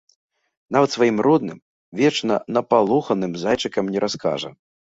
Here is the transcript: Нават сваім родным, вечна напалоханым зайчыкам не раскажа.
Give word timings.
Нават 0.77 0.89
сваім 0.95 1.17
родным, 1.27 1.59
вечна 2.01 2.39
напалоханым 2.57 3.39
зайчыкам 3.43 3.85
не 3.99 4.07
раскажа. 4.07 4.49